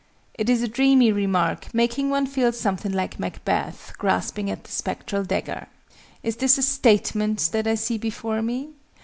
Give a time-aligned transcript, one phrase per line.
[0.33, 5.23] It is a dreamy remark, making one feel something like Macbeth grasping at the spectral
[5.23, 5.67] dagger.
[6.23, 8.69] "Is this a statement that I see before me?"